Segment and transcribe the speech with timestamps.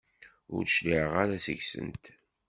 [0.55, 2.05] Ur d-cliɛeɣ ara seg-sent.